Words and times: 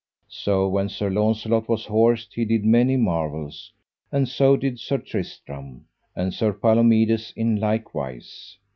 So 0.29 0.67
when 0.67 0.89
Sir 0.89 1.11
Launcelot 1.11 1.69
was 1.69 1.85
horsed 1.85 2.33
he 2.33 2.43
did 2.43 2.65
many 2.65 2.97
marvels, 2.97 3.71
and 4.11 4.27
so 4.27 4.57
did 4.57 4.79
Sir 4.79 4.97
Tristram, 4.97 5.85
and 6.15 6.33
Sir 6.33 6.53
Palomides 6.53 7.31
in 7.35 7.57
like 7.59 7.93
wise. 7.93 8.57